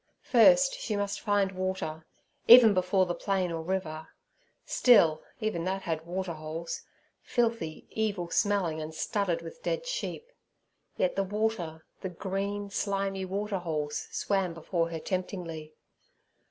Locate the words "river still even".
3.61-5.63